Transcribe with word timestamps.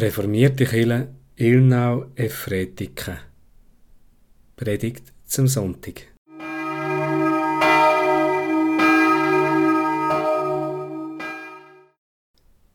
Reformierte 0.00 0.64
Kirche 0.64 1.08
Ilnau 1.34 2.06
Efretike 2.14 3.18
Predigt 4.54 5.12
zum 5.26 5.48
Sonntag 5.48 6.02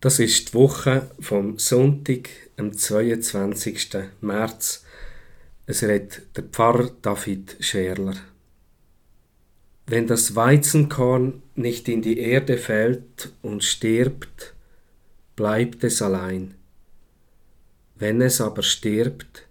Das 0.02 0.20
ist 0.20 0.50
die 0.50 0.54
Woche 0.54 1.12
vom 1.22 1.58
Sonntag, 1.60 2.30
am 2.58 2.74
22. 2.74 3.88
März. 4.20 4.84
Es 5.66 5.82
redet 5.82 6.36
der 6.36 6.44
Pfarrer 6.44 6.92
David 7.02 7.56
Scherler. 7.62 8.18
Wenn 9.88 10.08
das 10.08 10.36
Weizenkorn 10.36 11.42
nicht 11.56 11.88
in 11.88 12.02
die 12.02 12.20
Erde 12.20 12.58
fällt 12.58 13.32
und 13.42 13.64
stirbt, 13.64 14.54
bleibt 15.38 15.86
es 15.86 16.02
allein. 16.02 16.56
Wenn 18.04 18.22
es 18.22 18.42
aber 18.42 18.64
stirbt, 18.64 19.48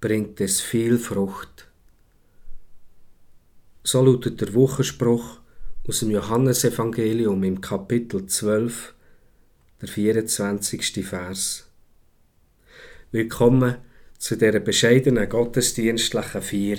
bringt 0.00 0.40
es 0.40 0.60
viel 0.60 0.98
Frucht. 0.98 1.70
So 3.84 4.04
lautet 4.04 4.40
der 4.40 4.52
Wochenspruch 4.52 5.38
aus 5.86 6.00
dem 6.00 6.10
Johannesevangelium 6.10 7.44
im 7.44 7.60
Kapitel 7.60 8.26
12, 8.26 8.94
der 9.80 9.88
24. 9.88 11.06
Vers. 11.06 11.68
Willkommen 13.12 13.76
zu 14.18 14.36
der 14.36 14.58
bescheidenen 14.58 15.28
gottesdienstlichen 15.28 16.42
Vier. 16.42 16.78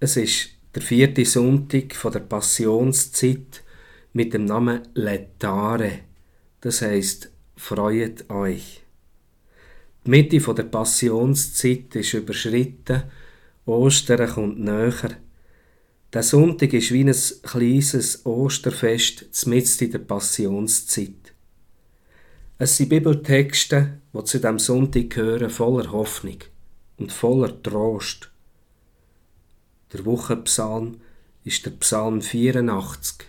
Es 0.00 0.16
ist 0.16 0.52
der 0.74 0.80
vierte 0.80 1.26
Sonntag 1.26 1.94
von 1.94 2.12
der 2.12 2.20
Passionszeit 2.20 3.62
mit 4.14 4.32
dem 4.32 4.46
Namen 4.46 4.88
Letare, 4.94 5.98
das 6.62 6.80
heißt 6.80 7.30
Freut 7.56 8.30
euch. 8.30 8.85
Die 10.06 10.10
Mitte 10.10 10.38
der 10.38 10.62
Passionszeit 10.62 11.96
ist 11.96 12.14
überschritten, 12.14 13.02
Ostern 13.64 14.30
kommt 14.30 14.60
näher. 14.60 15.16
Der 16.12 16.22
Sonntag 16.22 16.72
ist 16.74 16.92
wie 16.92 17.02
ein 17.02 17.12
kleines 17.42 18.24
Osterfest 18.24 19.46
mitten 19.48 19.84
in 19.84 19.90
der 19.90 19.98
Passionszeit. 19.98 21.34
Es 22.56 22.76
sind 22.76 22.90
Bibeltexte, 22.90 23.98
die 24.14 24.24
zu 24.24 24.38
dem 24.38 24.60
Sonntag 24.60 25.10
gehören, 25.10 25.50
voller 25.50 25.90
Hoffnung 25.90 26.38
und 26.98 27.10
voller 27.10 27.60
Trost. 27.60 28.30
Der 29.92 30.04
Wochenpsalm 30.04 31.00
ist 31.42 31.66
der 31.66 31.72
Psalm 31.72 32.22
84. 32.22 33.26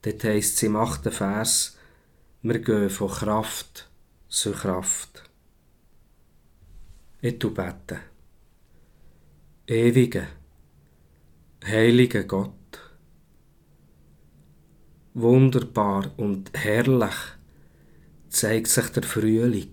Dort 0.00 0.24
heisst 0.24 0.54
es 0.54 0.62
im 0.62 0.76
achten 0.76 1.12
Vers, 1.12 1.76
wir 2.40 2.58
gehen 2.58 2.88
von 2.88 3.10
Kraft 3.10 3.90
zu 4.30 4.52
Kraft. 4.52 5.29
Ich 7.22 7.38
tu 7.38 7.50
beten. 7.50 7.98
Ewiger, 9.66 10.26
heiliger 11.62 12.24
Gott, 12.24 12.80
wunderbar 15.12 16.12
und 16.16 16.50
herrlich 16.54 17.18
zeigt 18.30 18.68
sich 18.68 18.88
der 18.88 19.02
Frühling, 19.02 19.68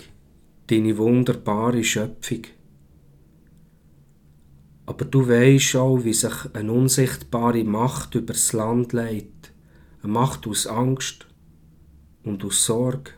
deine 0.68 0.98
wunderbare 0.98 1.86
Schöpfung. 1.86 2.42
Aber 4.86 5.06
du 5.06 5.30
weisst 5.30 5.78
auch, 5.78 6.04
wie 6.04 6.14
sich 6.14 6.54
eine 6.54 6.74
unsichtbare 6.74 7.64
Macht 7.64 8.14
übers 8.16 8.52
Land 8.52 8.92
leitet, 8.92 9.54
eine 10.04 10.12
Macht 10.12 10.48
aus 10.48 10.68
Angst 10.68 11.28
und 12.26 12.44
aus 12.44 12.66
Sorge. 12.66 13.12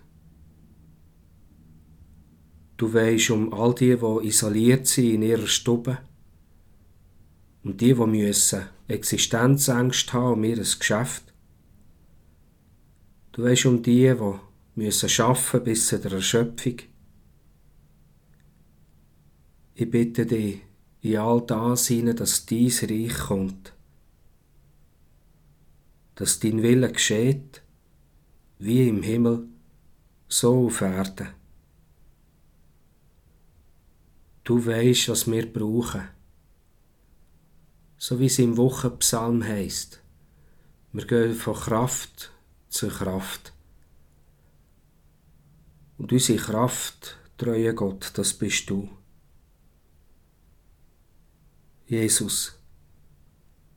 Du 2.79 2.93
weisst 2.93 3.29
um 3.31 3.53
all 3.53 3.75
die, 3.75 3.97
die 3.97 4.27
isoliert 4.27 4.87
sind 4.87 5.15
in 5.15 5.21
ihrer 5.21 5.47
Stube. 5.47 5.97
Um 7.61 7.75
die, 7.75 7.93
die 7.93 8.05
müssen 8.05 8.69
Existenzängste 8.87 10.13
haben 10.13 10.35
um 10.35 10.43
ihr 10.45 10.55
Geschäft. 10.55 11.33
Du 13.33 13.43
weisst 13.43 13.65
um 13.65 13.83
die, 13.83 14.15
die 14.15 14.39
müssen 14.75 15.21
arbeiten 15.21 15.63
bis 15.65 15.87
zu 15.87 15.99
der 15.99 16.13
Erschöpfung. 16.13 16.77
Ich 19.75 19.91
bitte 19.91 20.25
dich 20.25 20.61
in 21.01 21.17
all 21.17 21.41
das 21.45 21.87
hinein, 21.87 22.15
dass 22.15 22.45
dein 22.45 22.69
Reich 22.69 23.17
kommt. 23.17 23.73
Dass 26.15 26.39
dein 26.39 26.63
Wille 26.63 26.89
geschieht, 26.93 27.61
wie 28.57 28.87
im 28.87 29.03
Himmel, 29.03 29.49
so 30.29 30.67
auf 30.67 30.79
Erden. 30.79 31.38
Du 34.43 34.65
weisst, 34.65 35.09
was 35.09 35.29
wir 35.29 35.51
brauchen. 35.51 36.07
So 37.97 38.19
wie 38.19 38.27
es 38.27 38.39
im 38.39 38.57
Wochenpsalm 38.57 39.43
heißt. 39.43 40.01
Wir 40.93 41.05
gehen 41.05 41.35
von 41.35 41.53
Kraft 41.53 42.31
zu 42.69 42.87
Kraft. 42.87 43.53
Und 45.97 46.11
unsere 46.13 46.39
Kraft, 46.39 47.17
treue 47.37 47.73
Gott, 47.75 48.11
das 48.15 48.33
bist 48.33 48.69
du. 48.69 48.89
Jesus. 51.85 52.57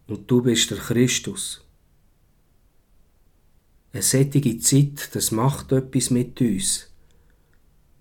Und 0.07 0.31
du 0.31 0.43
bist 0.43 0.71
der 0.71 0.79
Christus. 0.79 1.65
Eine 3.93 4.03
sättige 4.03 4.59
Zeit, 4.59 5.15
das 5.15 5.33
macht 5.33 5.73
etwas 5.73 6.11
mit 6.11 6.41
uns. 6.41 6.91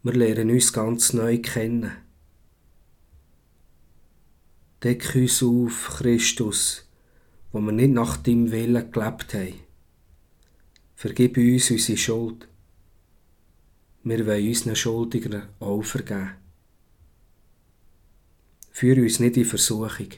Wir 0.04 0.14
lernen 0.14 0.52
uns 0.52 0.72
ganz 0.72 1.14
neu 1.14 1.40
kennen. 1.40 1.92
Deck 4.84 5.16
uns 5.16 5.44
auf, 5.44 5.98
Christus, 5.98 6.88
wo 7.52 7.60
wir 7.60 7.72
nicht 7.72 7.92
nach 7.92 8.18
deinem 8.18 8.52
Willen 8.52 8.92
gelebt 8.92 9.34
haben. 9.36 9.60
Vergib 10.96 11.38
uns 11.38 11.70
unsere 11.70 11.98
Schuld. 11.98 12.48
Wir 14.04 14.26
wollen 14.26 14.48
unseren 14.48 14.76
Schuldigern 14.76 15.50
auch 15.60 15.84
vergeben. 15.84 16.32
Führ 18.72 18.98
uns 18.98 19.20
nicht 19.20 19.38
in 19.38 19.46
Versuchung, 19.46 20.10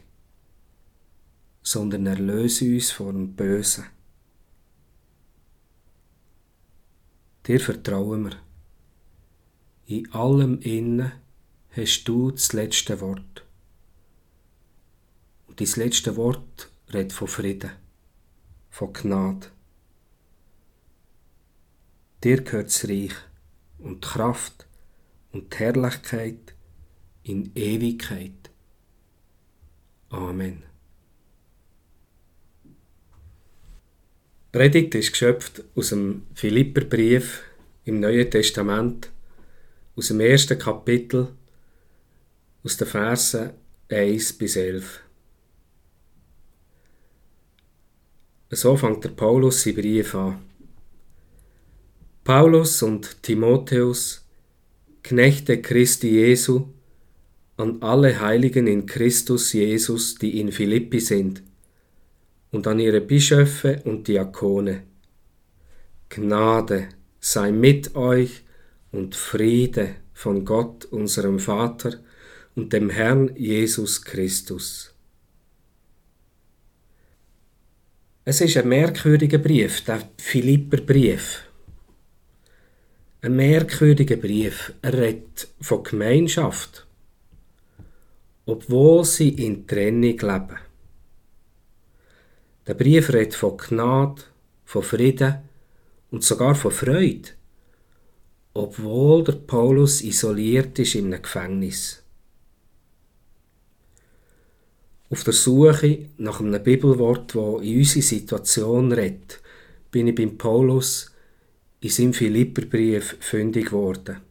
sondern 1.61 2.05
erlöse 2.05 2.65
uns 2.65 2.91
vom 2.91 3.33
Bösen. 3.33 3.85
Dir 7.45 7.59
vertrauen 7.59 8.25
wir. 8.25 8.37
In 9.87 10.09
allem 10.13 10.59
Innen 10.61 11.11
hast 11.71 12.05
du 12.05 12.31
das 12.31 12.53
letzte 12.53 13.01
Wort. 13.01 13.42
Und 15.53 15.61
dein 15.61 15.83
letzte 15.85 16.15
Wort 16.15 16.71
redet 16.91 17.13
von 17.13 17.27
Frieden, 17.27 17.69
von 18.71 18.91
Gnade. 18.91 19.51
Dir 22.23 22.41
gehört 22.41 22.69
das 22.69 22.89
Reich 22.89 23.13
und 23.77 24.03
die 24.03 24.07
Kraft 24.07 24.65
und 25.31 25.53
die 25.53 25.57
Herrlichkeit 25.57 26.55
in 27.21 27.51
Ewigkeit. 27.53 28.49
Amen. 30.09 30.63
Die 32.63 34.57
Predigt 34.57 34.95
ist 34.95 35.11
geschöpft 35.11 35.63
aus 35.75 35.89
dem 35.89 36.25
Philipperbrief 36.33 37.43
im 37.85 37.99
Neuen 37.99 38.31
Testament, 38.31 39.11
aus 39.95 40.07
dem 40.07 40.19
ersten 40.19 40.57
Kapitel, 40.57 41.27
aus 42.63 42.75
den 42.75 42.87
Versen 42.87 43.51
1 43.89 44.33
bis 44.33 44.55
11. 44.55 45.03
So 48.55 48.77
fängt 48.77 49.03
der 49.03 49.09
Paulus 49.09 49.63
seinen 49.63 49.75
Brief 49.75 50.15
an. 50.15 50.39
Paulus 52.23 52.81
und 52.83 53.21
Timotheus, 53.23 54.25
Knechte 55.01 55.61
Christi 55.61 56.09
Jesu, 56.09 56.67
an 57.57 57.81
alle 57.81 58.21
Heiligen 58.21 58.67
in 58.67 58.85
Christus 58.85 59.51
Jesus, 59.51 60.15
die 60.15 60.39
in 60.39 60.51
Philippi 60.51 60.99
sind, 60.99 61.43
und 62.51 62.67
an 62.67 62.79
ihre 62.79 63.01
Bischöfe 63.01 63.81
und 63.83 64.07
Diakone. 64.07 64.83
Gnade 66.09 66.89
sei 67.19 67.51
mit 67.51 67.95
euch 67.95 68.43
und 68.91 69.15
Friede 69.15 69.95
von 70.13 70.45
Gott, 70.45 70.85
unserem 70.85 71.39
Vater 71.39 71.99
und 72.55 72.71
dem 72.71 72.89
Herrn 72.89 73.35
Jesus 73.35 74.03
Christus. 74.03 74.92
Es 78.25 78.39
ist 78.39 78.55
ein 78.55 78.69
merkwürdiger 78.69 79.37
Brief, 79.37 79.81
der 79.81 80.01
Philipperbrief. 80.17 81.43
Ein 83.21 83.35
merkwürdiger 83.35 84.15
Brief. 84.15 84.71
Er 84.81 84.93
redet 84.93 85.49
von 85.59 85.83
Gemeinschaft, 85.83 86.87
obwohl 88.45 89.03
sie 89.03 89.27
in 89.27 89.67
Trennung 89.67 90.17
leben. 90.17 90.57
Der 92.65 92.75
Brief 92.75 93.11
redet 93.11 93.35
von 93.35 93.57
Gnade, 93.57 94.21
von 94.63 94.83
Frieden 94.83 95.39
und 96.09 96.23
sogar 96.23 96.55
von 96.55 96.71
Freude, 96.71 97.27
obwohl 98.53 99.25
der 99.25 99.33
Paulus 99.33 100.01
isoliert 100.01 100.79
ist 100.79 100.95
in 100.95 101.07
einem 101.07 101.21
Gefängnis. 101.21 102.02
Auf 105.13 105.23
der 105.23 105.33
Suche 105.33 106.09
nach 106.17 106.39
einem 106.39 106.63
Bibelwort, 106.63 107.35
wo 107.35 107.59
in 107.59 107.77
unsere 107.77 108.01
Situation 108.01 108.91
redet, 108.91 109.41
bin 109.91 110.07
ich 110.07 110.15
beim 110.15 110.39
Paulus 110.39 111.11
in 111.81 111.89
seinem 111.91 112.13
Philipperbrief 112.13 113.17
fündig 113.19 113.67
geworden. 113.67 114.21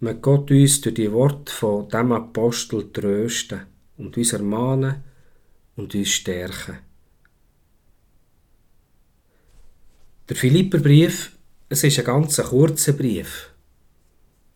Man 0.00 0.20
Gott 0.20 0.50
uns 0.50 0.82
durch 0.82 0.96
die 0.96 1.10
Worte 1.10 1.50
von 1.50 1.88
dem 1.88 2.12
Apostel 2.12 2.92
trösten 2.92 3.62
und 3.96 4.18
uns 4.18 4.34
ermahnen 4.34 5.02
und 5.76 5.94
uns 5.94 6.10
stärken. 6.10 6.76
Der 10.28 10.36
Philipperbrief, 10.36 11.32
es 11.70 11.84
ist 11.84 11.98
ein 12.00 12.04
ganz 12.04 12.36
kurzer 12.36 12.92
Brief. 12.92 13.48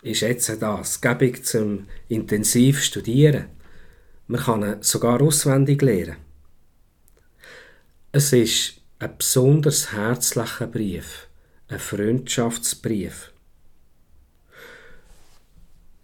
Ist 0.03 0.21
jetzt 0.21 0.55
das, 0.61 1.01
gäbig 1.01 1.47
zum 1.47 1.87
intensiv 2.09 2.83
studieren. 2.83 3.57
Man 4.31 4.43
kann 4.43 4.63
ihn 4.63 4.83
sogar 4.83 5.23
auswendig 5.23 5.81
lernen. 5.81 6.17
Es 8.13 8.35
ist 8.35 8.75
ein 8.99 9.17
besonders 9.17 9.93
herzlicher 9.93 10.67
Brief, 10.67 11.29
ein 11.69 11.79
Freundschaftsbrief. 11.79 13.33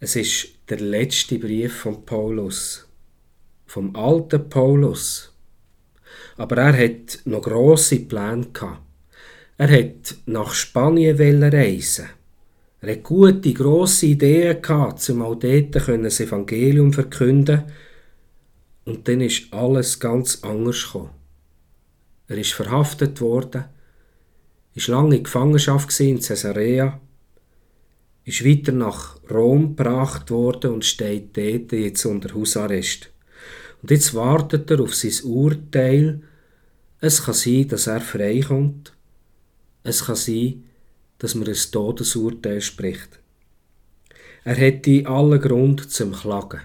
Es 0.01 0.17
ist 0.17 0.49
der 0.71 0.81
letzte 0.81 1.39
Brief 1.39 1.81
von 1.81 2.07
Paulus, 2.07 2.89
vom 3.67 3.95
alten 3.95 4.49
Paulus. 4.49 5.31
Aber 6.39 6.57
er 6.57 6.79
hat 6.83 7.19
noch 7.27 7.43
grosse 7.43 8.01
Pläne. 8.01 8.49
Er 9.59 9.71
hat 9.71 10.17
nach 10.25 10.55
Spanien 10.55 11.43
reisen. 11.43 12.09
Er 12.81 12.93
hat 12.93 13.03
gute, 13.03 13.53
grosse 13.53 14.07
Ideen 14.07 14.63
gehabt, 14.63 15.11
um 15.11 15.21
auch 15.21 15.35
dort 15.35 15.75
das 15.75 16.21
Evangelium 16.21 16.91
verkünden 16.91 17.65
und 18.85 19.09
dann 19.09 19.21
ist 19.21 19.53
alles 19.53 19.99
ganz 19.99 20.43
anders 20.43 20.85
gekommen. 20.85 21.11
Er 22.29 22.39
ist 22.39 22.53
verhaftet 22.53 23.21
worden, 23.21 23.65
ist 24.75 24.89
lange 24.89 25.17
in 25.17 25.25
Gefangenschaft 25.25 25.99
in 26.01 26.21
Caesarea, 26.21 27.01
ist 28.25 28.45
weiter 28.45 28.73
nach 28.73 29.19
Rom 29.31 29.77
gebracht 29.77 30.31
worden 30.31 30.73
und 30.73 30.85
steht 30.85 31.37
dort 31.37 31.73
jetzt 31.73 32.05
unter 32.07 32.35
Hausarrest. 32.35 33.11
Und 33.83 33.91
jetzt 33.91 34.15
wartet 34.15 34.71
er 34.71 34.81
auf 34.81 34.95
sein 34.95 35.13
Urteil. 35.25 36.23
Es 37.01 37.25
kann 37.25 37.35
sein, 37.35 37.69
dass 37.69 37.87
er 37.87 38.01
freikommt. 38.01 38.95
Es 39.83 40.07
kann 40.07 40.17
sein, 40.17 40.65
dass 41.19 41.35
man 41.35 41.47
ein 41.47 41.57
Todesurteil 41.71 42.63
spricht. 42.63 43.21
Er 44.45 44.55
hätte 44.55 45.07
allen 45.07 45.41
Grund 45.41 45.91
zum 45.91 46.13
Klagen, 46.13 46.61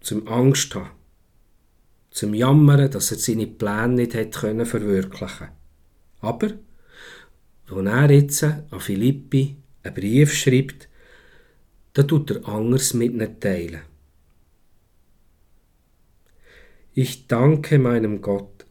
zum 0.00 0.28
Angst 0.28 0.74
haben 0.76 0.90
zum 2.14 2.32
Jammern, 2.32 2.90
dass 2.90 3.10
er 3.10 3.18
seine 3.18 3.48
Pläne 3.48 3.96
nicht 3.96 4.14
hat 4.14 4.32
können 4.32 4.64
verwirklichen 4.64 5.48
Aber, 6.20 6.52
wenn 7.68 7.86
er 7.88 8.10
jetzt 8.10 8.44
an 8.44 8.62
Philippi 8.78 9.56
einen 9.82 9.94
Brief 9.94 10.32
schreibt, 10.32 10.88
dann 11.92 12.08
tut 12.08 12.30
er 12.30 12.48
anders 12.48 12.94
mit 12.94 13.12
ihnen 13.12 13.40
teilen. 13.40 13.82
Ich 16.92 17.26
danke 17.26 17.80
meinem 17.80 18.20
Gott, 18.20 18.64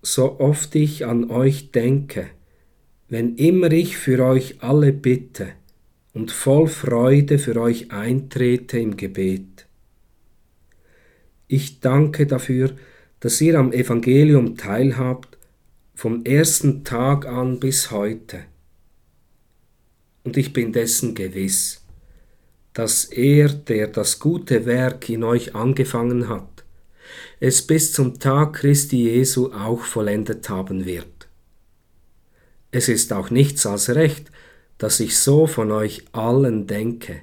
so 0.00 0.40
oft 0.40 0.74
ich 0.74 1.04
an 1.04 1.30
euch 1.30 1.70
denke, 1.70 2.30
wenn 3.10 3.36
immer 3.36 3.70
ich 3.70 3.98
für 3.98 4.24
euch 4.24 4.62
alle 4.62 4.94
bitte 4.94 5.48
und 6.14 6.32
voll 6.32 6.68
Freude 6.68 7.38
für 7.38 7.60
euch 7.60 7.90
eintrete 7.90 8.78
im 8.78 8.96
Gebet. 8.96 9.67
Ich 11.48 11.80
danke 11.80 12.26
dafür, 12.26 12.72
dass 13.20 13.40
ihr 13.40 13.58
am 13.58 13.72
Evangelium 13.72 14.56
teilhabt, 14.56 15.38
vom 15.94 16.24
ersten 16.24 16.84
Tag 16.84 17.26
an 17.26 17.58
bis 17.58 17.90
heute. 17.90 18.44
Und 20.22 20.36
ich 20.36 20.52
bin 20.52 20.72
dessen 20.72 21.14
gewiss, 21.14 21.82
dass 22.74 23.06
er, 23.06 23.48
der 23.48 23.88
das 23.88 24.20
gute 24.20 24.66
Werk 24.66 25.08
in 25.08 25.24
euch 25.24 25.56
angefangen 25.56 26.28
hat, 26.28 26.64
es 27.40 27.66
bis 27.66 27.92
zum 27.92 28.18
Tag 28.18 28.52
Christi 28.52 29.04
Jesu 29.04 29.52
auch 29.52 29.80
vollendet 29.80 30.48
haben 30.48 30.84
wird. 30.84 31.28
Es 32.70 32.88
ist 32.88 33.12
auch 33.12 33.30
nichts 33.30 33.64
als 33.64 33.88
recht, 33.94 34.30
dass 34.76 35.00
ich 35.00 35.16
so 35.16 35.46
von 35.46 35.72
euch 35.72 36.04
allen 36.12 36.66
denke, 36.66 37.22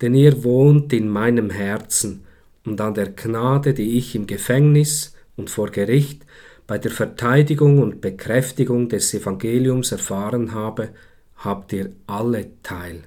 denn 0.00 0.14
ihr 0.14 0.42
wohnt 0.42 0.92
in 0.92 1.08
meinem 1.08 1.50
Herzen, 1.50 2.24
und 2.64 2.80
an 2.80 2.94
der 2.94 3.10
Gnade, 3.10 3.74
die 3.74 3.98
ich 3.98 4.14
im 4.14 4.26
Gefängnis 4.26 5.14
und 5.36 5.50
vor 5.50 5.70
Gericht 5.70 6.24
bei 6.66 6.78
der 6.78 6.90
Verteidigung 6.90 7.80
und 7.80 8.00
Bekräftigung 8.00 8.88
des 8.88 9.12
Evangeliums 9.12 9.92
erfahren 9.92 10.54
habe, 10.54 10.90
habt 11.36 11.72
ihr 11.72 11.92
alle 12.06 12.50
teil. 12.62 13.02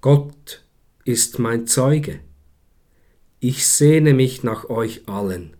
Gott 0.00 0.64
ist 1.04 1.38
mein 1.38 1.66
Zeuge. 1.66 2.20
Ich 3.40 3.66
sehne 3.66 4.14
mich 4.14 4.42
nach 4.42 4.68
euch 4.68 5.08
allen, 5.08 5.56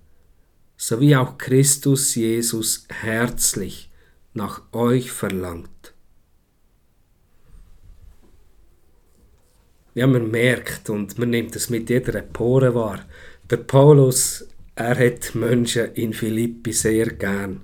so 0.77 1.01
wie 1.01 1.17
auch 1.17 1.39
Christus 1.39 2.15
Jesus 2.15 2.87
herzlich 2.91 3.91
nach 4.33 4.63
euch 4.73 5.13
verlangt. 5.13 5.94
Ja, 9.95 10.07
man 10.07 10.31
merkt 10.31 10.91
und 10.91 11.19
man 11.19 11.31
nimmt 11.31 11.55
es 11.55 11.71
mit 11.71 11.89
jeder 11.89 12.21
Pore 12.21 12.75
wahr. 12.75 13.01
Der 13.49 13.59
Paulus, 13.59 14.47
er 14.75 14.99
hat 14.99 15.35
Menschen 15.35 15.95
in 15.95 16.13
Philippi 16.13 16.73
sehr 16.73 17.07
gern. 17.07 17.63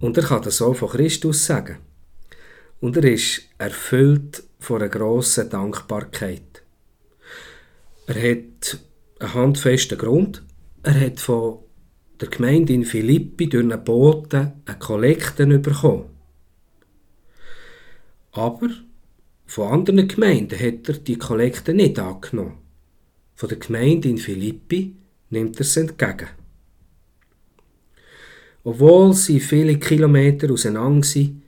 Und 0.00 0.16
er 0.16 0.24
kann 0.24 0.42
das 0.42 0.60
auch 0.60 0.74
von 0.74 0.90
Christus 0.90 1.46
sagen. 1.46 1.78
Und 2.80 2.96
er 2.96 3.04
ist 3.04 3.42
erfüllt 3.58 4.42
von 4.58 4.82
einer 4.82 4.90
grossen 4.90 5.48
Dankbarkeit. 5.48 6.62
Er 8.06 8.14
hat 8.16 8.78
einen 9.20 9.34
handfesten 9.34 9.98
Grund. 9.98 10.42
Er 10.82 11.00
hat 11.00 11.20
von 11.20 11.60
der 12.20 12.28
Gemeinde 12.28 12.72
in 12.72 12.84
Philippi 12.84 13.48
durch 13.48 13.64
einen 13.64 13.84
Boten 13.84 14.52
eine 14.64 14.78
Kollekte 14.78 15.46
bekommen. 15.46 16.06
Aber 18.32 18.68
von 19.52 19.70
anderen 19.70 20.08
Gemeinden 20.08 20.58
hat 20.58 20.88
er 20.88 20.94
die 20.94 21.18
Kollekte 21.18 21.74
nicht 21.74 21.98
angenommen. 21.98 22.56
Von 23.34 23.50
der 23.50 23.58
Gemeinde 23.58 24.08
in 24.08 24.16
Philippi 24.16 24.96
nimmt 25.28 25.58
er 25.58 25.64
sie 25.66 25.80
entgegen. 25.80 26.28
Obwohl 28.64 29.12
sie 29.12 29.40
viele 29.40 29.78
Kilometer 29.78 30.50
auseinander 30.50 31.06
sind, 31.06 31.42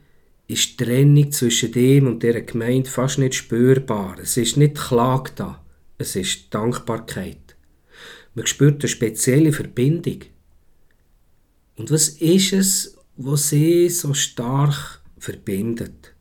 ist 0.49 0.79
die 0.79 0.85
Trennung 0.85 1.33
zwischen 1.33 1.73
dem 1.73 2.07
und 2.07 2.23
der 2.23 2.43
Gemeinde 2.43 2.91
fast 2.91 3.19
nicht 3.19 3.37
spürbar. 3.37 4.19
Es 4.21 4.37
ist 4.37 4.59
nicht 4.59 4.75
Klage 4.75 5.31
da, 5.37 5.65
es 5.97 6.15
ist 6.15 6.53
Dankbarkeit. 6.53 7.57
Man 8.35 8.47
spürt 8.47 8.83
eine 8.83 8.89
spezielle 8.89 9.51
Verbindung. 9.51 10.21
Und 11.77 11.91
was 11.91 12.11
ist 12.11 12.53
es, 12.53 12.99
was 13.17 13.49
sie 13.49 13.89
so 13.89 14.13
stark 14.13 15.01
verbindet? 15.17 16.14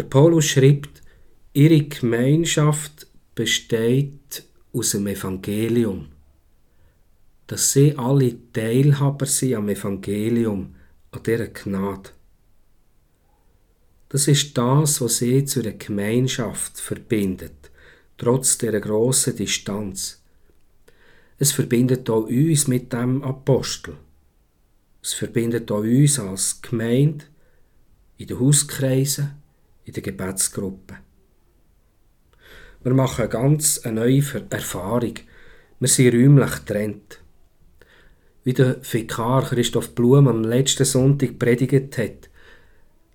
Der 0.00 0.06
Paulus 0.06 0.46
schreibt, 0.46 1.02
ihre 1.52 1.82
Gemeinschaft 1.82 3.06
besteht 3.34 4.44
aus 4.72 4.92
dem 4.92 5.06
Evangelium. 5.08 6.08
Dass 7.46 7.74
sie 7.74 7.98
alle 7.98 8.34
Teilhaber 8.50 9.26
sind 9.26 9.56
am 9.56 9.68
Evangelium, 9.68 10.74
an 11.10 11.22
dieser 11.22 11.48
Gnade. 11.48 12.12
Das 14.08 14.26
ist 14.26 14.56
das, 14.56 15.02
was 15.02 15.18
sie 15.18 15.44
zu 15.44 15.60
der 15.60 15.74
Gemeinschaft 15.74 16.80
verbindet, 16.80 17.70
trotz 18.16 18.56
der 18.56 18.80
grossen 18.80 19.36
Distanz. 19.36 20.22
Es 21.38 21.52
verbindet 21.52 22.08
auch 22.08 22.24
uns 22.26 22.68
mit 22.68 22.90
dem 22.90 23.22
Apostel. 23.22 23.98
Es 25.02 25.12
verbindet 25.12 25.70
auch 25.70 25.82
uns 25.82 26.18
als 26.18 26.62
Gemeinde, 26.62 27.26
in 28.16 28.28
den 28.28 28.40
Hauskreisen, 28.40 29.39
in 29.84 29.92
der 29.92 30.02
Gebetsgruppe. 30.02 30.98
Wir 32.82 32.94
machen 32.94 33.28
ganz 33.28 33.78
eine 33.84 34.00
neue 34.00 34.22
Erfahrung. 34.48 35.14
Wir 35.80 35.88
sind 35.88 36.14
räumlich 36.14 36.64
getrennt. 36.64 37.20
Wie 38.42 38.54
der 38.54 38.78
Vikar 38.82 39.44
Christoph 39.44 39.94
Blum 39.94 40.28
am 40.28 40.44
letzten 40.44 40.86
Sonntag 40.86 41.38
predigt 41.38 41.98
hat, 41.98 42.30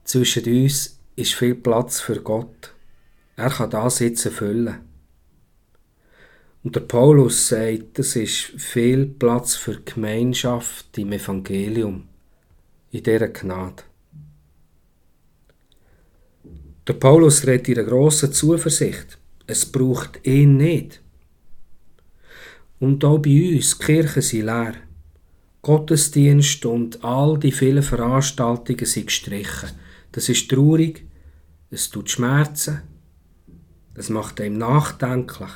zwischen 0.03 0.45
uns 0.45 0.99
ist 1.15 1.33
viel 1.33 1.55
Platz 1.55 1.99
für 1.99 2.21
Gott. 2.21 2.73
Er 3.35 3.49
kann 3.49 3.71
das 3.71 3.99
jetzt 3.99 4.25
erfüllen. 4.25 4.81
Und 6.63 6.75
der 6.75 6.81
Paulus 6.81 7.47
sagt, 7.47 7.99
es 7.99 8.15
ist 8.15 8.37
viel 8.57 9.07
Platz 9.07 9.55
für 9.55 9.81
Gemeinschaft 9.81 10.97
im 10.97 11.11
Evangelium, 11.11 12.07
in 12.91 13.03
dieser 13.03 13.29
Gnade. 13.29 13.83
Der 16.87 16.93
Paulus 16.93 17.47
redet 17.47 17.69
in 17.69 17.79
einer 17.79 17.87
grossen 17.87 18.31
Zuversicht. 18.31 19.17
Es 19.47 19.65
braucht 19.65 20.19
ihn 20.25 20.57
nicht. 20.57 21.01
Und 22.79 23.03
auch 23.03 23.19
bei 23.19 23.55
uns, 23.55 23.77
die 23.77 23.85
Kirchen 23.85 24.21
sind 24.21 24.45
leer. 24.45 24.75
Gottesdienst 25.61 26.63
und 26.67 27.03
all 27.03 27.39
die 27.39 27.51
vielen 27.51 27.81
Veranstaltungen 27.81 28.85
sind 28.85 29.07
gestrichen. 29.07 29.69
Das 30.11 30.29
ist 30.29 30.49
traurig, 30.49 31.05
es 31.71 31.89
tut 31.89 32.09
Schmerzen, 32.11 32.81
es 33.95 34.09
macht 34.09 34.39
einem 34.39 34.59
nachdenklich. 34.59 35.49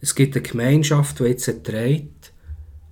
Es 0.00 0.14
gibt 0.14 0.36
eine 0.36 0.42
Gemeinschaft, 0.42 1.18
die 1.18 1.24
jetzt 1.24 1.48
erträgt, 1.48 2.32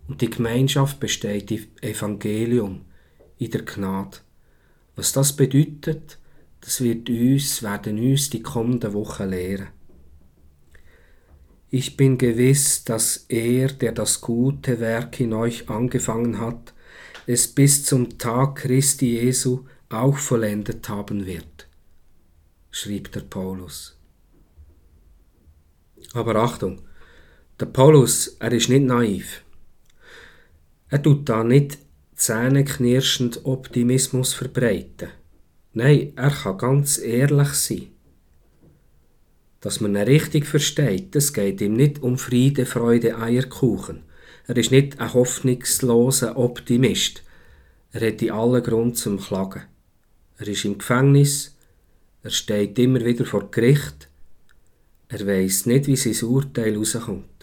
und 0.06 0.22
die 0.22 0.30
Gemeinschaft 0.30 1.00
besteht 1.00 1.50
im 1.50 1.66
Evangelium, 1.82 2.86
in 3.36 3.50
der 3.50 3.62
Gnade. 3.62 4.18
Was 4.96 5.12
das 5.12 5.36
bedeutet, 5.36 6.18
das 6.60 6.80
wird 6.82 7.08
uns, 7.08 7.62
werden 7.62 7.98
uns 7.98 8.30
die 8.30 8.42
kommenden 8.42 8.92
Wochen 8.92 9.28
lehren. 9.28 9.68
Ich 11.70 11.96
bin 11.96 12.16
gewiss, 12.16 12.84
dass 12.84 13.26
er, 13.28 13.68
der 13.68 13.92
das 13.92 14.20
gute 14.20 14.80
Werk 14.80 15.20
in 15.20 15.34
euch 15.34 15.68
angefangen 15.68 16.40
hat, 16.40 16.72
es 17.26 17.46
bis 17.46 17.84
zum 17.84 18.16
Tag 18.18 18.56
Christi 18.56 19.20
Jesu 19.20 19.66
auch 19.90 20.16
vollendet 20.16 20.88
haben 20.88 21.26
wird, 21.26 21.68
schrieb 22.70 23.12
der 23.12 23.20
Paulus. 23.20 23.98
Aber 26.14 26.36
Achtung, 26.36 26.80
der 27.60 27.66
Paulus, 27.66 28.28
er 28.38 28.52
ist 28.52 28.70
nicht 28.70 28.84
naiv. 28.84 29.42
Er 30.88 31.02
tut 31.02 31.28
da 31.28 31.44
nicht 31.44 31.78
zähneknirschend 32.14 33.44
Optimismus 33.44 34.32
verbreiten. 34.32 35.10
Nein, 35.78 36.12
er 36.16 36.30
kann 36.30 36.58
ganz 36.58 36.98
ehrlich 36.98 37.50
sein. 37.50 37.88
Dass 39.60 39.80
man 39.80 39.96
ihn 39.96 40.02
richtig 40.02 40.44
versteht, 40.46 41.14
es 41.14 41.32
geht 41.32 41.60
ihm 41.60 41.74
nicht 41.74 42.02
um 42.02 42.18
Friede, 42.18 42.66
Freude, 42.66 43.16
Eierkuchen. 43.16 44.02
Er 44.46 44.56
ist 44.56 44.72
nicht 44.72 44.98
ein 44.98 45.14
hoffnungsloser 45.14 46.36
Optimist. 46.36 47.22
Er 47.92 48.08
hat 48.08 48.22
allen 48.22 48.62
Grund 48.62 48.96
zum 48.96 49.20
Klagen. 49.20 49.62
Er 50.38 50.48
ist 50.48 50.64
im 50.64 50.78
Gefängnis. 50.78 51.56
Er 52.22 52.30
steht 52.30 52.78
immer 52.78 53.04
wieder 53.04 53.24
vor 53.24 53.50
Gericht. 53.50 54.08
Er 55.08 55.26
weiß 55.26 55.66
nicht, 55.66 55.86
wie 55.86 55.96
sein 55.96 56.28
Urteil 56.28 56.76
rauskommt 56.76 57.38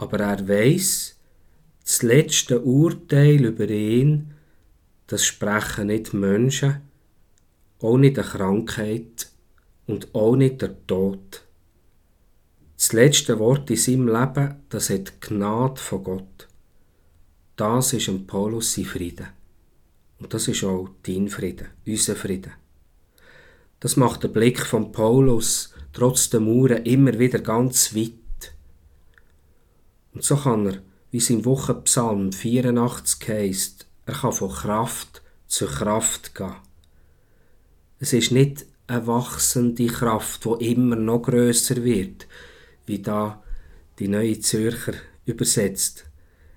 aber 0.00 0.20
er 0.20 0.48
weiß, 0.48 1.14
das 1.84 2.02
letzte 2.02 2.62
Urteil 2.62 3.44
über 3.44 3.68
ihn, 3.68 4.32
das 5.10 5.24
sprechen 5.24 5.88
nicht 5.88 6.14
Menschen, 6.14 6.82
nicht 7.82 8.18
eine 8.18 8.28
Krankheit 8.28 9.28
und 9.88 10.14
auch 10.14 10.36
nicht 10.36 10.62
der 10.62 10.86
Tod. 10.86 11.42
Das 12.76 12.92
letzte 12.92 13.40
Wort 13.40 13.68
in 13.70 13.76
seinem 13.76 14.06
Leben, 14.06 14.54
das 14.68 14.88
hat 14.88 15.20
Gnade 15.20 15.80
von 15.80 16.04
Gott. 16.04 16.48
Das 17.56 17.92
ist 17.92 18.08
ein 18.08 18.28
Paulus 18.28 18.74
sein 18.74 18.84
Frieden. 18.84 19.26
Und 20.20 20.32
das 20.32 20.46
ist 20.46 20.62
auch 20.62 20.88
dein 21.02 21.28
Frieden, 21.28 21.66
unser 21.84 22.14
Frieden. 22.14 22.52
Das 23.80 23.96
macht 23.96 24.22
der 24.22 24.28
Blick 24.28 24.64
von 24.64 24.92
Paulus 24.92 25.74
trotz 25.92 26.30
der 26.30 26.38
Mauern 26.38 26.84
immer 26.84 27.18
wieder 27.18 27.40
ganz 27.40 27.96
weit. 27.96 28.54
Und 30.14 30.22
so 30.22 30.36
kann 30.36 30.66
er, 30.66 30.82
wie 31.10 31.18
es 31.18 31.30
im 31.30 31.44
Wochenpsalm 31.44 32.30
84 32.30 33.28
heisst, 33.28 33.89
er 34.10 34.16
kann 34.16 34.32
von 34.32 34.50
Kraft 34.50 35.22
zu 35.46 35.66
Kraft 35.66 36.34
gehen. 36.34 36.56
Es 38.00 38.12
ist 38.12 38.32
nicht 38.32 38.66
eine 38.88 39.06
wachsende 39.06 39.86
Kraft, 39.86 40.44
die 40.44 40.72
immer 40.72 40.96
noch 40.96 41.22
grösser 41.22 41.84
wird, 41.84 42.26
wie 42.86 43.00
da 43.00 43.40
die 44.00 44.08
neue 44.08 44.40
Zürcher 44.40 44.94
übersetzt. 45.26 46.06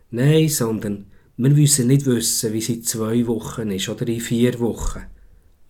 Nein, 0.09 0.49
sondern 0.49 1.11
wir 1.37 1.51
müssen 1.51 1.87
nicht 1.87 2.07
wissen, 2.07 2.53
wie 2.53 2.61
sie 2.61 2.81
zwei 2.81 3.27
Wochen 3.27 3.69
ist 3.69 3.89
oder 3.89 4.07
in 4.07 4.19
vier 4.19 4.59
Wochen. 4.59 5.05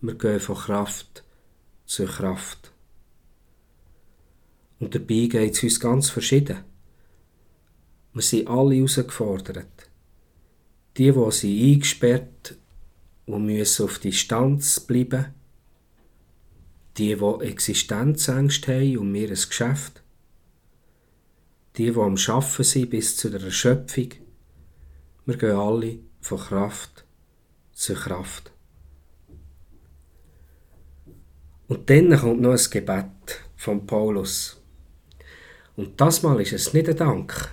Wir 0.00 0.14
gehen 0.14 0.40
von 0.40 0.56
Kraft 0.56 1.22
zu 1.84 2.06
Kraft. 2.06 2.72
Und 4.80 4.94
dabei 4.94 5.26
geht 5.26 5.54
es 5.54 5.62
uns 5.62 5.80
ganz 5.80 6.08
verschieden. 6.08 6.64
Wir 8.14 8.22
sind 8.22 8.48
alle 8.48 8.76
herausgefordert. 8.76 9.83
Die, 10.96 11.10
die 11.10 11.30
sind 11.30 11.62
eingesperrt 11.62 12.56
und 13.26 13.46
müssen 13.46 13.84
auf 13.84 13.98
Distanz 13.98 14.80
bleiben. 14.80 15.34
Die, 16.96 17.16
die 17.16 17.44
Existenzängste 17.44 18.74
haben 18.74 18.98
um 18.98 19.14
ihr 19.14 19.28
Geschäft. 19.28 20.02
Die, 21.76 21.90
die 21.90 21.98
am 21.98 22.14
Arbeiten 22.16 22.62
sind 22.62 22.90
bis 22.90 23.16
zu 23.16 23.30
der 23.30 23.42
Erschöpfung. 23.42 24.10
Wir 25.26 25.36
gehen 25.36 25.56
alle 25.56 25.98
von 26.20 26.38
Kraft 26.38 27.04
zu 27.72 27.94
Kraft. 27.94 28.52
Und 31.66 31.90
dann 31.90 32.16
kommt 32.16 32.40
noch 32.40 32.52
ein 32.52 32.70
Gebet 32.70 33.40
von 33.56 33.86
Paulus. 33.86 34.60
Und 35.76 36.00
das 36.00 36.22
Mal 36.22 36.40
ist 36.40 36.52
es 36.52 36.72
nicht 36.72 36.88
ein 36.88 36.96
Dank, 36.96 37.50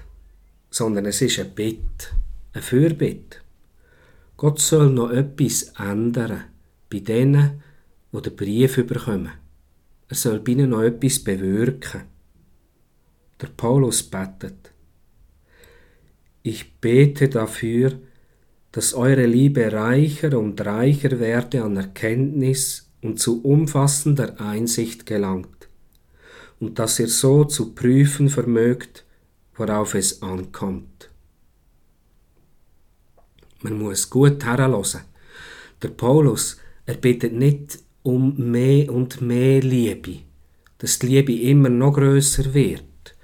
sondern 0.70 1.06
es 1.06 1.22
ist 1.22 1.40
ein 1.40 1.56
Bitt, 1.56 2.14
ein 2.54 2.62
Fürbitt. 2.62 3.42
Gott 4.38 4.60
soll 4.60 4.90
noch 4.90 5.12
etwas 5.12 5.74
ändern 5.78 6.46
bei 6.90 7.00
denen, 7.00 7.64
die 8.12 8.22
den 8.22 8.36
Brief 8.36 8.78
überkommen. 8.78 9.32
Er 10.10 10.16
soll 10.16 10.40
bei 10.40 10.52
ihnen 10.52 10.72
noch 10.72 10.82
etwas 10.82 11.20
bewirken. 11.20 12.02
Der 13.40 13.48
Paulus 13.48 14.04
betet. 14.04 14.72
Ich 16.44 16.80
bete 16.80 17.30
dafür, 17.30 18.00
dass 18.72 18.94
eure 18.94 19.26
Liebe 19.26 19.72
reicher 19.72 20.38
und 20.38 20.60
reicher 20.66 21.20
werde 21.20 21.64
an 21.64 21.78
Erkenntnis 21.78 22.90
und 23.02 23.20
zu 23.20 23.42
umfassender 23.44 24.40
Einsicht 24.40 25.06
gelangt, 25.06 25.70
und 26.60 26.78
dass 26.80 27.00
ihr 27.00 27.08
so 27.08 27.44
zu 27.46 27.74
prüfen 27.74 28.30
vermögt, 28.30 29.06
worauf 29.56 29.96
es 29.96 30.22
ankommt. 30.22 30.91
Man 33.62 33.78
muss 33.78 34.10
gut 34.10 34.44
herlassen. 34.44 35.02
Der 35.82 35.90
Paulus, 35.90 36.58
er 36.86 36.96
bittet 36.96 37.34
nicht 37.34 37.80
um 38.04 38.36
mehr 38.52 38.92
und 38.92 39.22
mehr 39.22 39.62
Liebe, 39.62 40.20
dass 40.80 41.00
die 41.00 41.08
Liebe 41.08 41.34
immer 41.34 41.70
noch 41.70 41.94
größer 41.94 42.54
wird. 42.54 43.16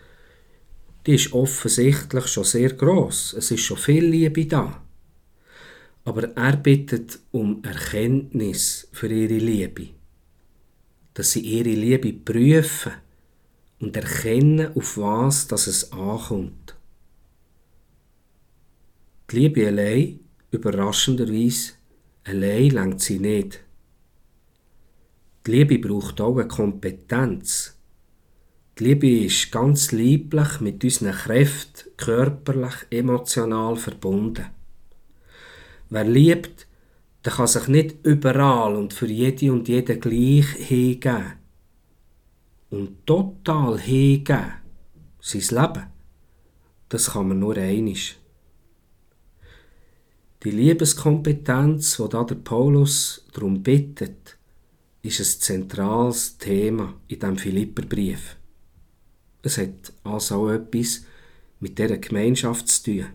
Die 1.06 1.16
ist 1.16 1.34
offensichtlich 1.34 2.28
schon 2.28 2.44
sehr 2.44 2.74
groß. 2.74 3.34
Es 3.34 3.50
ist 3.52 3.62
schon 3.62 3.78
viel 3.78 4.06
Liebe 4.06 4.46
da. 4.46 4.84
Aber 6.04 6.36
er 6.36 6.58
bittet 6.58 7.20
um 7.32 7.64
Erkenntnis 7.64 8.88
für 8.92 9.08
ihre 9.08 9.38
Liebe, 9.38 9.90
dass 11.14 11.32
sie 11.32 11.42
ihre 11.42 11.70
Liebe 11.70 12.14
prüfen 12.14 12.94
und 13.80 13.96
erkennen, 13.96 14.76
auf 14.76 14.98
was 14.98 15.48
dass 15.48 15.68
es 15.68 15.92
ankommt. 15.92 16.76
Die 19.30 19.40
Liebe 19.40 19.68
allein, 19.68 20.20
überraschenderweise, 20.52 21.74
allein 22.24 22.70
lenkt 22.70 23.02
sie 23.02 23.20
nicht. 23.20 23.60
Die 25.46 25.52
Liebe 25.52 25.80
braucht 25.80 26.20
auch 26.22 26.38
eine 26.38 26.48
Kompetenz. 26.48 27.78
Die 28.78 28.84
Liebe 28.84 29.26
ist 29.26 29.52
ganz 29.52 29.92
lieblich 29.92 30.60
mit 30.60 30.84
unseren 30.84 31.14
Kräften, 31.14 31.90
körperlich, 31.98 32.76
emotional 32.90 33.76
verbunden. 33.76 34.48
Wer 35.90 36.04
liebt, 36.04 36.68
der 37.24 37.32
kann 37.32 37.48
sich 37.48 37.68
nicht 37.68 37.96
überall 38.06 38.76
und 38.76 38.94
für 38.94 39.08
jede 39.08 39.52
und 39.52 39.68
jeden 39.68 40.00
gleich 40.00 40.48
hingeben 40.54 41.34
und 42.70 43.06
total 43.06 43.80
hingeben, 43.80 44.54
sein 45.20 45.58
Leben, 45.58 45.84
das 46.90 47.12
kann 47.12 47.30
man 47.30 47.40
nur 47.40 47.58
einisch. 47.58 48.18
Die 50.44 50.52
Liebeskompetenz, 50.52 52.00
wo 52.00 52.08
da 52.08 52.24
der 52.24 52.36
Paulus 52.36 53.26
darum 53.34 53.64
bittet, 53.64 54.38
ist 55.02 55.20
ein 55.20 55.42
zentrales 55.42 56.38
Thema 56.38 56.94
in 57.08 57.20
dem 57.20 57.38
Philipperbrief. 57.38 58.36
Es 59.42 59.58
hat 59.58 59.94
also 60.04 60.36
auch 60.36 60.52
etwas 60.52 61.06
mit 61.60 61.80
dieser 61.80 61.98
Gemeinschaft 61.98 62.68
zu 62.68 62.84
tun. 62.84 63.06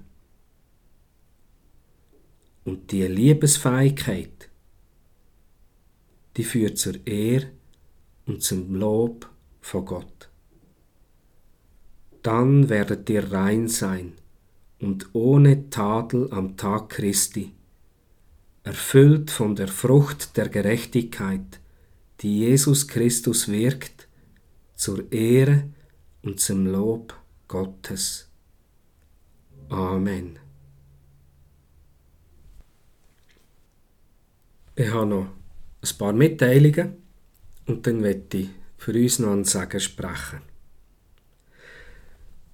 Und 2.64 2.90
die 2.90 3.02
Liebesfähigkeit, 3.02 4.48
die 6.36 6.44
führt 6.44 6.78
zur 6.78 7.06
Ehre 7.06 7.50
und 8.26 8.42
zum 8.42 8.74
Lob 8.74 9.28
vor 9.60 9.84
Gott. 9.84 10.28
Dann 12.22 12.68
werdet 12.68 13.08
ihr 13.10 13.32
rein 13.32 13.68
sein 13.68 14.14
und 14.82 15.10
ohne 15.12 15.70
Tadel 15.70 16.28
am 16.32 16.56
Tag 16.56 16.88
Christi, 16.90 17.54
erfüllt 18.64 19.30
von 19.30 19.54
der 19.54 19.68
Frucht 19.68 20.36
der 20.36 20.48
Gerechtigkeit, 20.48 21.60
die 22.20 22.40
Jesus 22.40 22.88
Christus 22.88 23.48
wirkt, 23.48 24.08
zur 24.74 25.10
Ehre 25.12 25.70
und 26.22 26.40
zum 26.40 26.66
Lob 26.66 27.14
Gottes. 27.46 28.28
Amen. 29.68 30.40
Ich 34.74 34.90
habe 34.90 35.06
noch 35.06 35.26
ein 35.80 35.98
paar 35.98 36.12
Mitteilungen 36.12 36.96
und 37.66 37.86
dann 37.86 38.02
werde 38.02 38.36
ich 38.36 38.48
für 38.78 38.92
uns 38.92 39.20
noch 39.20 39.32
ein 39.32 39.44
Sagen 39.44 39.78
sprechen. 39.78 40.40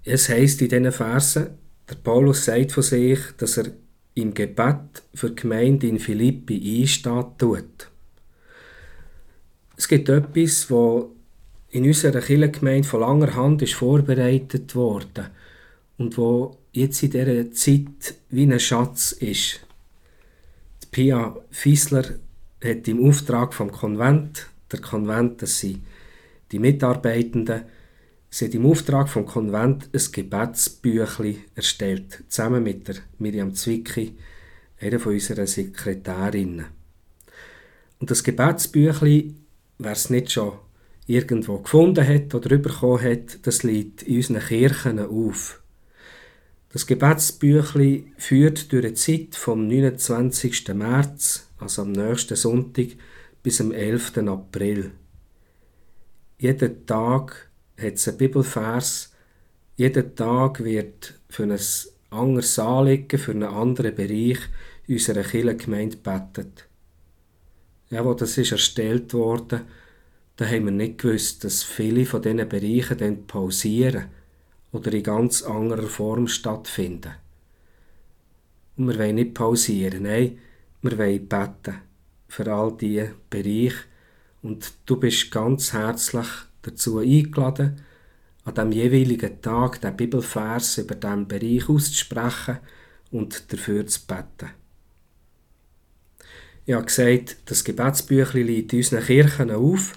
Es 0.04 0.28
heißt 0.28 0.60
in 0.60 0.68
diesen 0.68 0.92
Versen, 0.92 1.67
der 1.88 1.96
Paulus 1.96 2.44
sagt 2.44 2.72
von 2.72 2.82
sich, 2.82 3.18
dass 3.38 3.56
er 3.56 3.72
im 4.14 4.34
Gebet 4.34 5.02
für 5.14 5.30
die 5.30 5.36
Gemeinde 5.36 5.86
in 5.86 5.98
Philippi 5.98 6.80
einsteht 6.80 7.38
tut. 7.38 7.88
Es 9.76 9.86
gibt 9.86 10.08
etwas, 10.08 10.70
wo 10.70 11.12
in 11.70 11.84
unserer 11.84 12.20
Kirchengemeinde 12.20 12.88
von 12.88 13.00
langer 13.00 13.34
Hand 13.34 13.62
ist 13.62 13.74
vorbereitet 13.74 14.74
worden 14.74 15.26
und 15.98 16.18
wo 16.18 16.56
jetzt 16.72 17.02
in 17.02 17.10
dieser 17.10 17.52
Zeit 17.52 18.14
wie 18.30 18.44
ein 18.44 18.58
Schatz 18.58 19.12
ist. 19.12 19.60
Die 20.82 20.86
Pia 20.90 21.36
Fiesler 21.50 22.04
hat 22.64 22.88
im 22.88 23.06
Auftrag 23.06 23.54
vom 23.54 23.70
Konvent, 23.70 24.46
der 24.72 24.80
Konvent, 24.80 25.42
das 25.42 25.60
sind 25.60 25.82
die 26.50 26.58
Mitarbeitenden, 26.58 27.62
sie 28.30 28.46
hat 28.46 28.54
im 28.54 28.66
Auftrag 28.66 29.08
vom 29.08 29.26
Konvent 29.26 29.88
ein 29.92 30.12
Gebetsbüchli 30.12 31.44
erstellt, 31.54 32.24
zusammen 32.28 32.62
mit 32.62 32.88
der 32.88 32.96
Miriam 33.18 33.54
Zwicki, 33.54 34.16
einer 34.80 35.00
von 35.00 35.12
unseren 35.12 35.46
Sekretärinnen. 35.46 36.66
Und 37.98 38.10
das 38.10 38.22
Gebetsbüchli, 38.22 39.34
wer 39.78 39.92
es 39.92 40.10
nicht 40.10 40.30
schon 40.32 40.52
irgendwo 41.06 41.58
gefunden 41.58 42.06
hat 42.06 42.34
oder 42.34 42.56
bekommen 42.58 43.02
hat, 43.02 43.46
das 43.46 43.62
liegt 43.62 44.02
in 44.02 44.16
unseren 44.16 44.40
Kirchen 44.40 44.98
auf. 45.00 45.62
Das 46.70 46.86
Gebetsbüchli 46.86 48.12
führt 48.18 48.70
durch 48.72 48.86
die 48.86 48.94
Zeit 48.94 49.34
vom 49.34 49.66
29. 49.66 50.68
März, 50.74 51.48
also 51.58 51.82
am 51.82 51.92
nächsten 51.92 52.36
Sonntag, 52.36 52.88
bis 53.42 53.60
am 53.60 53.72
11. 53.72 54.18
April. 54.18 54.90
Jeden 56.38 56.86
Tag 56.86 57.47
hat 57.78 57.94
es 57.94 58.08
einen 58.08 58.18
Bibelvers, 58.18 59.12
jeden 59.76 60.14
Tag 60.16 60.62
wird 60.64 61.14
für 61.28 61.44
ein 61.44 61.58
anderes 62.10 62.58
Anliegen, 62.58 63.18
für 63.18 63.30
einen 63.30 63.44
anderen 63.44 63.94
Bereich 63.94 64.38
unserer 64.88 65.22
Kirchengemeinde 65.22 65.96
betet. 65.98 66.66
Ja, 67.90 68.04
wo 68.04 68.14
das 68.14 68.36
ist 68.36 68.52
erstellt 68.52 69.14
worden, 69.14 69.62
da 70.36 70.46
haben 70.46 70.66
wir 70.66 70.72
nicht 70.72 70.98
gewusst, 70.98 71.44
dass 71.44 71.62
viele 71.62 72.06
von 72.06 72.22
diesen 72.22 72.48
Bereichen 72.48 72.98
dann 72.98 73.26
pausieren 73.26 74.06
oder 74.72 74.92
in 74.92 75.02
ganz 75.02 75.42
anderer 75.42 75.88
Form 75.88 76.28
stattfinden. 76.28 77.12
Und 78.76 78.88
wir 78.88 78.98
wollen 78.98 79.16
nicht 79.16 79.34
pausieren, 79.34 80.04
nein, 80.04 80.38
wir 80.82 80.96
wollen 80.98 81.26
beten 81.26 81.80
für 82.28 82.52
all 82.52 82.76
diese 82.76 83.14
Bereiche. 83.30 83.84
Und 84.42 84.72
du 84.86 84.96
bist 84.96 85.30
ganz 85.30 85.72
herzlich 85.72 86.26
dazu 86.62 86.98
eingeladen, 86.98 87.80
an 88.44 88.54
dem 88.54 88.72
jeweiligen 88.72 89.40
Tag 89.42 89.80
den 89.80 89.96
Bibelvers 89.96 90.78
über 90.78 90.94
diesen 90.94 91.28
Bereich 91.28 91.68
auszusprechen 91.68 92.58
und 93.10 93.52
dafür 93.52 93.86
zu 93.86 94.00
beten. 94.06 94.50
Ich 96.64 96.74
habe 96.74 96.84
gesagt, 96.84 97.38
das 97.46 97.64
Gebetsbüchlein 97.64 98.46
liegt 98.46 98.74
unseren 98.74 99.02
Kirchen 99.02 99.50
auf. 99.50 99.94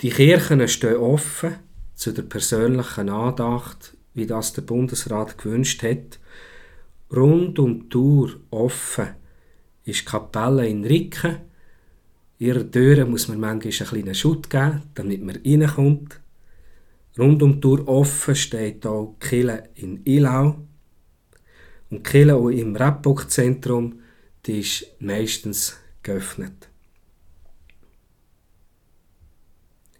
Die 0.00 0.10
Kirchen 0.10 0.66
stehen 0.68 0.96
offen 0.96 1.56
zu 1.94 2.12
der 2.12 2.22
persönlichen 2.22 3.08
Andacht, 3.08 3.96
wie 4.14 4.26
das 4.26 4.52
der 4.52 4.62
Bundesrat 4.62 5.36
gewünscht 5.36 5.82
hat. 5.82 6.20
Rund 7.14 7.58
um 7.58 7.82
die 7.82 7.88
Tour 7.88 8.36
offen 8.50 9.08
ist 9.84 10.02
die 10.02 10.04
Kapelle 10.04 10.68
in 10.68 10.84
Ricken. 10.84 11.38
Ihrer 12.38 12.70
Türen 12.70 13.10
muss 13.10 13.26
man 13.28 13.40
manchmal 13.40 13.72
einen 13.72 13.88
kleinen 13.88 14.14
Schutt 14.14 14.48
geben, 14.48 14.82
damit 14.94 15.22
man 15.22 15.40
reinkommt. 15.44 16.20
Rund 17.18 17.42
um 17.42 17.54
die 17.54 17.60
Tour 17.60 17.88
offen 17.88 18.36
steht 18.36 18.86
auch 18.86 19.16
Kille 19.18 19.70
in 19.74 20.04
Ilau. 20.04 20.56
Und 21.90 22.04
Kille 22.04 22.36
auch 22.36 22.48
im 22.50 22.76
Rapbock-Zentrum, 22.76 24.00
die 24.46 24.60
ist 24.60 24.86
meistens 25.00 25.76
geöffnet. 26.02 26.68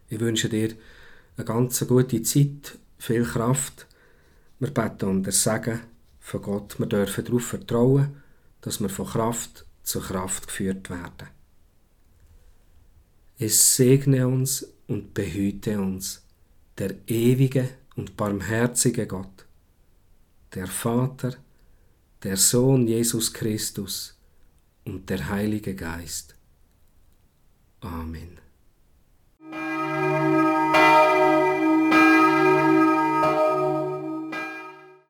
Ich 0.08 0.20
wünsche 0.20 0.48
dir 0.48 0.74
eine 1.36 1.44
ganz 1.44 1.84
gute 1.88 2.22
Zeit, 2.22 2.78
viel 2.98 3.24
Kraft. 3.24 3.86
Wir 4.60 4.70
beten 4.70 5.08
um 5.08 5.22
das 5.24 5.42
Segen 5.42 5.80
von 6.20 6.42
Gott. 6.42 6.78
Wir 6.78 6.86
dürfen 6.86 7.24
darauf 7.24 7.46
vertrauen, 7.46 8.22
dass 8.60 8.80
wir 8.80 8.88
von 8.88 9.06
Kraft 9.06 9.66
zu 9.82 10.00
Kraft 10.00 10.46
geführt 10.46 10.88
werden. 10.88 11.37
Es 13.38 13.76
segne 13.76 14.26
uns 14.26 14.66
und 14.88 15.14
behüte 15.14 15.80
uns, 15.80 16.24
der 16.76 16.96
ewige 17.06 17.68
und 17.94 18.16
barmherzige 18.16 19.06
Gott, 19.06 19.46
der 20.54 20.66
Vater, 20.66 21.36
der 22.24 22.36
Sohn 22.36 22.88
Jesus 22.88 23.32
Christus 23.32 24.18
und 24.84 25.08
der 25.08 25.28
Heilige 25.28 25.76
Geist. 25.76 26.34
Amen. 27.80 28.47